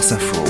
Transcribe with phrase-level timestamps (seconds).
[0.00, 0.44] France Info.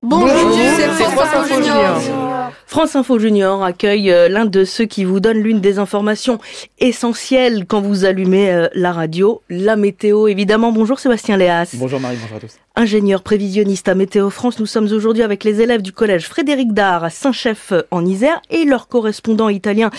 [0.00, 2.43] Bonjour, c'est France Info Junior.
[2.66, 6.38] France Info Junior accueille euh, l'un de ceux qui vous donne l'une des informations
[6.78, 10.72] essentielles quand vous allumez euh, la radio, la météo évidemment.
[10.72, 11.74] Bonjour Sébastien Léas.
[11.74, 12.56] Bonjour Marie, bonjour à tous.
[12.76, 17.04] Ingénieur prévisionniste à Météo France, nous sommes aujourd'hui avec les élèves du collège Frédéric Dard
[17.04, 19.90] à Saint-Chef en Isère et leurs correspondants italiens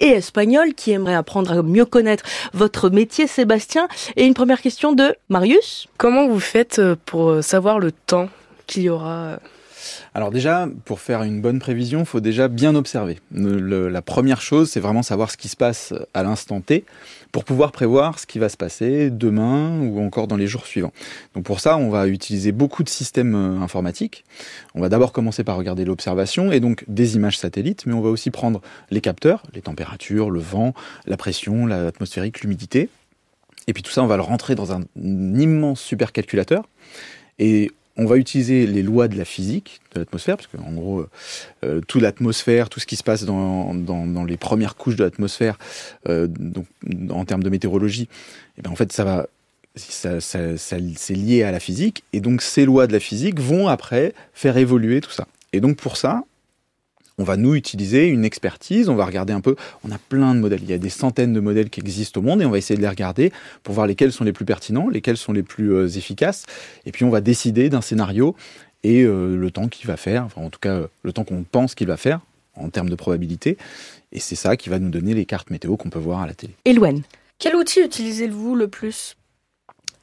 [0.00, 3.86] et espagnols qui aimeraient apprendre à mieux connaître votre métier Sébastien.
[4.16, 5.86] Et une première question de Marius.
[5.98, 8.28] Comment vous faites euh, pour savoir le temps
[8.66, 9.38] qu'il y aura
[10.14, 13.18] alors déjà, pour faire une bonne prévision, il faut déjà bien observer.
[13.32, 16.84] la première chose, c'est vraiment savoir ce qui se passe à l'instant T
[17.34, 20.92] pour pouvoir prévoir ce qui va se passer demain ou encore dans les jours suivants.
[21.34, 24.24] Donc pour ça, on va utiliser beaucoup de systèmes euh, informatiques.
[24.76, 28.10] On va d'abord commencer par regarder l'observation et donc des images satellites, mais on va
[28.10, 28.60] aussi prendre
[28.92, 30.74] les capteurs, les températures, le vent,
[31.06, 32.88] la pression, l'atmosphérique, l'humidité.
[33.66, 36.68] Et puis tout ça, on va le rentrer dans un immense supercalculateur.
[37.40, 41.10] Et on va utiliser les lois de la physique de l'atmosphère, parce qu'en gros, euh,
[41.64, 45.58] euh, toute l'atmosphère, tout ce qui se passe dans, les premières couches de l'atmosphère,
[46.08, 46.28] euh,
[47.10, 48.08] en termes de météorologie,
[48.58, 49.26] et eh en fait, ça va,
[49.76, 54.56] c'est lié à la physique, et donc ces lois de la physique vont après faire
[54.56, 55.26] évoluer tout ça.
[55.52, 56.24] Et donc pour ça,
[57.18, 60.40] on va nous utiliser une expertise, on va regarder un peu, on a plein de
[60.40, 62.58] modèles, il y a des centaines de modèles qui existent au monde et on va
[62.58, 65.72] essayer de les regarder pour voir lesquels sont les plus pertinents, lesquels sont les plus
[65.72, 66.44] euh, efficaces,
[66.86, 68.34] et puis on va décider d'un scénario
[68.82, 71.74] et euh, le temps qu'il va faire, enfin en tout cas le temps qu'on pense
[71.74, 72.20] qu'il va faire
[72.56, 73.58] en termes de probabilité,
[74.12, 76.34] et c'est ça qui va nous donner les cartes météo qu'on peut voir à la
[76.34, 76.54] télé.
[76.64, 77.02] Eloane.
[77.38, 79.16] Quel outil utilisez-vous le plus?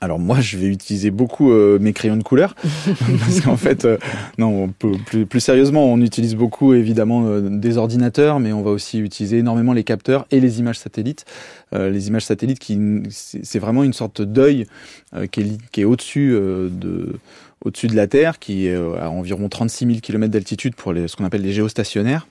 [0.01, 2.55] Alors moi, je vais utiliser beaucoup euh, mes crayons de couleur
[3.19, 3.97] parce qu'en fait, euh,
[4.39, 4.73] non,
[5.05, 9.37] plus, plus, sérieusement, on utilise beaucoup évidemment euh, des ordinateurs, mais on va aussi utiliser
[9.37, 11.25] énormément les capteurs et les images satellites.
[11.71, 14.65] les images satellites, qui c'est vraiment une sorte d'œil
[15.31, 17.13] qui est, qui est au-dessus de
[17.63, 21.15] au-dessus de la Terre, qui est à environ 36 000 km d'altitude pour les, ce
[21.15, 22.27] qu'on appelle les géostationnaires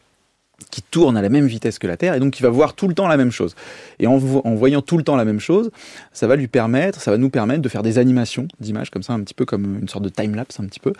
[0.70, 2.88] qui tourne à la même vitesse que la Terre et donc qui va voir tout
[2.88, 3.54] le temps la même chose.
[3.98, 5.70] Et en, voyant tout le temps la même chose,
[6.12, 9.12] ça va lui permettre, ça va nous permettre de faire des animations d'images comme ça,
[9.12, 10.92] un petit peu comme une sorte de time-lapse un petit peu.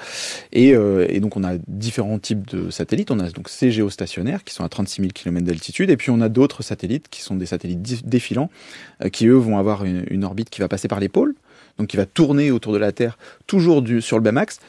[0.52, 3.10] Et, euh, et, donc on a différents types de satellites.
[3.10, 6.20] On a donc ces géostationnaires qui sont à 36 000 km d'altitude et puis on
[6.20, 8.50] a d'autres satellites qui sont des satellites défilants
[9.04, 11.34] euh, qui eux vont avoir une, orbite qui va passer par les pôles,
[11.78, 14.60] donc qui va tourner autour de la Terre toujours sur le même axe.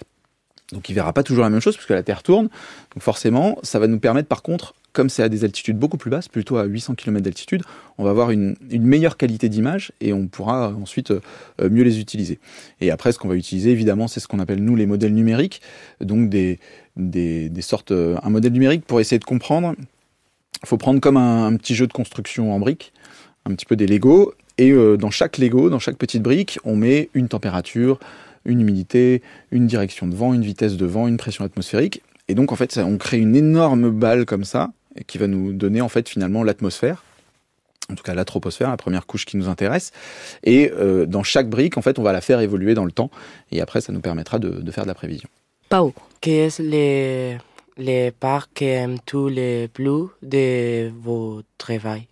[0.72, 2.50] Donc il verra pas toujours la même chose puisque la Terre tourne.
[2.94, 6.12] Donc forcément, ça va nous permettre par contre comme c'est à des altitudes beaucoup plus
[6.12, 7.63] basses, plutôt à 800 km d'altitude,
[7.97, 12.40] on va avoir une, meilleure qualité d'image et on pourra ensuite euh, mieux les utiliser.
[12.81, 15.62] Et après, ce qu'on va utiliser, évidemment, c'est ce qu'on appelle nous les modèles numériques,
[16.02, 16.59] donc des,
[17.62, 19.75] sortes, euh, un modèle numérique pour essayer de comprendre.
[20.63, 22.94] Il faut prendre comme un, petit jeu de construction en briques,
[23.46, 26.75] un petit peu des Lego, et euh, dans chaque Lego, dans chaque petite brique, on
[26.75, 28.00] met une température,
[28.46, 29.22] une humidité,
[29.52, 32.03] une direction de vent, une vitesse de vent, une pression atmosphérique.
[32.28, 34.72] Et donc, en fait, on crée une énorme balle comme ça,
[35.07, 37.03] qui va nous donner en fait finalement l'atmosphère
[37.91, 39.91] en tout cas la troposphère, la première couche qui nous intéresse.
[40.44, 43.12] Et euh, dans chaque brique, en fait, on va la faire évoluer dans le temps.
[43.52, 45.29] Et après, ça nous permettra de, faire de la prévision.
[45.69, 45.94] Pao.
[46.22, 47.38] Quels sont les,
[47.78, 52.08] les parcs qui aiment tous les plus de vos travail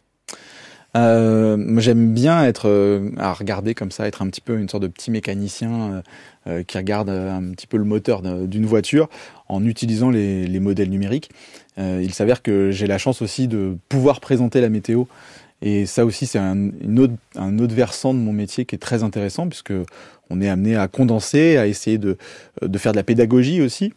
[0.95, 4.83] euh, J'aime bien être euh, à regarder comme ça, être un petit peu une sorte
[4.83, 6.03] de petit mécanicien
[6.67, 9.07] qui regarde un petit peu le moteur d'une voiture
[9.49, 11.29] en utilisant les, les modèles numériques.
[11.77, 15.05] Euh, il s'avère que j'ai la chance aussi de pouvoir présenter la météo.
[15.61, 16.69] Et ça aussi, c'est un,
[17.35, 19.73] un autre versant de mon métier qui est très intéressant, puisque
[20.29, 22.17] on est amené à condenser, à essayer de,
[22.61, 23.93] de faire de la pédagogie aussi.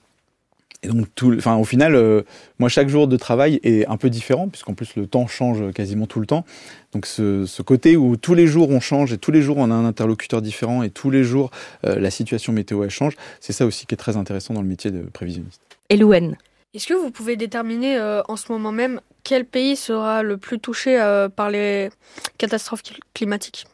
[0.84, 2.22] Et donc, tout, enfin, au final, euh,
[2.58, 6.06] moi, chaque jour de travail est un peu différent, puisqu'en plus, le temps change quasiment
[6.06, 6.44] tout le temps.
[6.92, 9.70] Donc, ce, ce, côté où tous les jours on change et tous les jours on
[9.70, 11.50] a un interlocuteur différent et tous les jours
[11.86, 14.68] euh, la situation météo elle change, c'est ça aussi qui est très intéressant dans le
[14.68, 15.62] métier de prévisionniste.
[15.88, 16.36] Elouen.
[16.74, 20.58] Est-ce que vous pouvez déterminer euh, en ce moment même quel pays sera le plus
[20.58, 21.90] touché euh, par les
[22.38, 22.82] catastrophes
[23.14, 23.66] climatiques?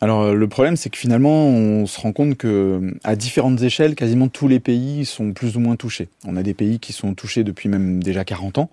[0.00, 3.94] Alors euh, le problème c'est que finalement on se rend compte que à différentes échelles
[3.94, 6.08] quasiment tous les pays sont plus ou moins touchés.
[6.26, 8.70] On a des pays qui sont touchés depuis même déjà 40 ans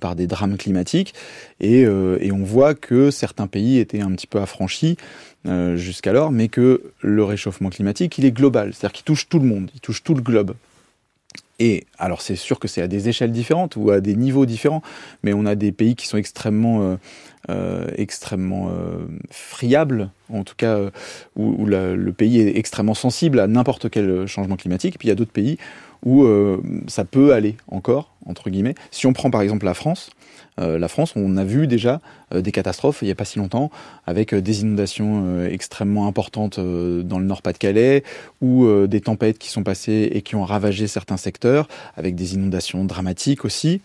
[0.00, 1.14] par des drames climatiques
[1.60, 4.96] et, et, on voit que certains pays étaient un petit peu affranchis
[5.76, 9.70] jusqu'alors mais que le réchauffement climatique il est global, c'est-à-dire qu'il touche tout le monde,
[9.74, 10.54] il touche tout le globe.
[11.58, 14.82] Et alors c'est sûr que c'est à des échelles différentes ou à des niveaux différents,
[15.22, 16.96] mais on a des pays qui sont extrêmement, euh,
[17.48, 20.78] euh extrêmement euh, friables, en tout cas
[21.34, 24.98] où, le pays est extrêmement sensible à n'importe quel changement climatique.
[24.98, 25.56] Puis il y a d'autres pays
[26.04, 26.26] où
[26.86, 28.74] ça peut aller encore, entre guillemets.
[28.90, 30.10] Si on prend par exemple la France,
[30.58, 32.00] la France, on a vu déjà
[32.34, 33.70] des catastrophes il n'y a pas si longtemps,
[34.06, 38.04] avec des inondations extrêmement importantes dans le Nord-Pas-de-Calais,
[38.40, 42.84] ou des tempêtes qui sont passées et qui ont ravagé certains secteurs, avec des inondations
[42.84, 43.80] dramatiques aussi.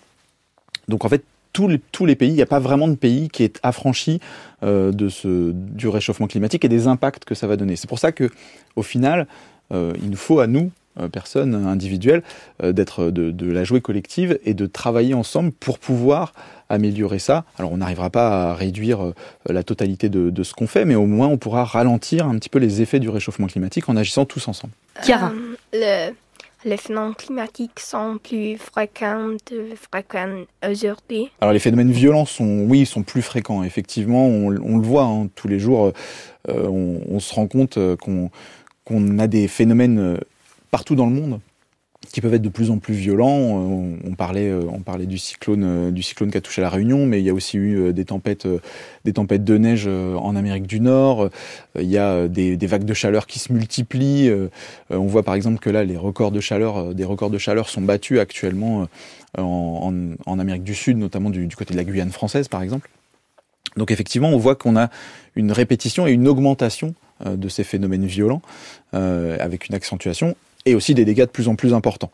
[0.88, 1.24] Donc en fait,
[1.54, 4.20] tous les, tous les pays, il n'y a pas vraiment de pays qui est affranchi
[4.64, 7.76] euh, de ce, du réchauffement climatique et des impacts que ça va donner.
[7.76, 8.30] C'est pour ça que,
[8.76, 9.28] au final,
[9.74, 12.24] euh, il nous faut à nous, euh, personnes individuelles,
[12.62, 16.34] d'être de, de, la jouer collective et de travailler ensemble pour pouvoir
[16.70, 17.44] améliorer ça.
[17.58, 19.14] Alors on n'arrivera pas à réduire
[19.48, 22.50] la totalité de, de ce qu'on fait, mais au moins on pourra ralentir un petit
[22.50, 24.74] peu les effets du réchauffement climatique en agissant tous ensemble.
[25.04, 25.32] Chiara.
[25.74, 26.12] le
[26.64, 29.36] les phénomènes climatiques sont plus fréquents,
[29.92, 33.64] fréquents aujourd'hui Alors les phénomènes violents sont, oui, sont plus fréquents.
[33.64, 35.92] Effectivement, on, le voit hein, tous les jours.
[36.50, 40.18] Euh, on, se rend compte euh, qu'on a des phénomènes euh,
[40.72, 41.40] partout dans le monde
[42.12, 43.30] qui peuvent être de plus en plus violents.
[43.30, 47.26] On, parlait, on parlait du cyclone, du cyclone qui a touché la Réunion, mais il
[47.26, 48.48] y a aussi eu des tempêtes,
[49.06, 51.30] des tempêtes de neige en Amérique du Nord.
[51.78, 54.32] Il y a des, vagues de chaleur qui se multiplient.
[54.90, 57.82] On voit par exemple que là, les records de chaleur, des records de chaleur sont
[57.82, 58.88] battus actuellement
[59.38, 62.90] en, Amérique du Sud, notamment du côté de la Guyane française, par exemple.
[63.78, 64.90] Donc effectivement, on voit qu'on a
[65.36, 68.42] une répétition et une augmentation de ces phénomènes violents,
[68.92, 70.36] avec une accentuation
[70.66, 72.12] et aussi des dégâts de plus en plus importants.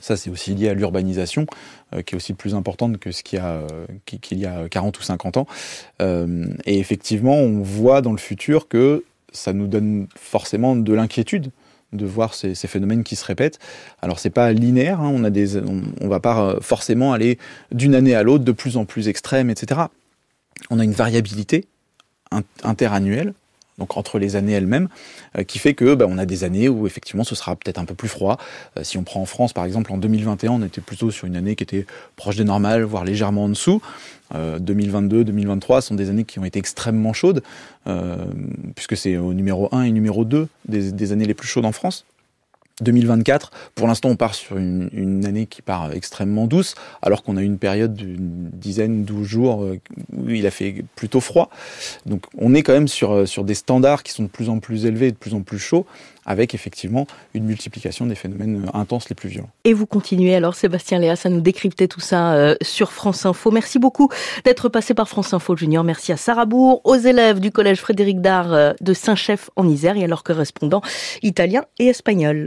[0.00, 1.46] Ça, c'est aussi lié à l'urbanisation,
[1.94, 4.68] euh, qui est aussi plus importante que ce qu'il y a, euh, qu'il y a
[4.68, 5.46] 40 ou 50 ans.
[6.02, 11.50] Euh, et effectivement, on voit dans le futur que ça nous donne forcément de l'inquiétude
[11.92, 13.58] de voir ces, ces, phénomènes qui se répètent.
[14.02, 17.38] Alors c'est pas linéaire, hein, on a des, on, on, va pas forcément aller
[17.72, 19.82] d'une année à l'autre de plus en plus extrême, etc.
[20.68, 21.64] On a une variabilité
[22.64, 23.34] interannuelle
[23.78, 24.88] donc entre les années elles-mêmes,
[25.36, 27.84] euh, qui fait que bah, on a des années où effectivement ce sera peut-être un
[27.84, 28.38] peu plus froid.
[28.76, 31.36] Euh, si on prend en France par exemple en 2021, on était plutôt sur une
[31.36, 31.86] année qui était
[32.16, 33.80] proche des normales, voire légèrement en dessous.
[34.34, 37.42] 2022, euh, 2023 sont des années qui ont été extrêmement chaudes,
[38.74, 41.70] puisque c'est au numéro 1 et numéro 2 des, des années les plus chaudes en
[41.70, 42.04] France.
[42.82, 47.38] 2024, pour l'instant, on part sur une, une, année qui part extrêmement douce, alors qu'on
[47.38, 49.78] a une période d'une dizaine, douze jours euh,
[50.14, 51.48] où il a fait plutôt froid.
[52.04, 54.58] Donc, on est quand même sur, euh, sur des standards qui sont de plus en
[54.58, 55.86] plus élevés, de plus en plus chauds,
[56.26, 59.48] avec effectivement une multiplication des phénomènes euh, intenses les plus violents.
[59.64, 63.50] Et vous continuez alors, Sébastien Léa, à nous décrypter tout ça sur France Info.
[63.50, 64.10] Merci beaucoup
[64.44, 65.82] d'être passé par France Info Junior.
[65.82, 70.04] Merci à Sarah Bourg, aux élèves du collège Frédéric Dard de Saint-Chef en Isère et
[70.04, 70.82] à leurs correspondants
[71.22, 72.44] italiens et espagnols.